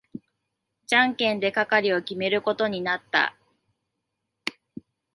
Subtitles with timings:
[0.87, 3.37] じゃんけんで係を決めることになった。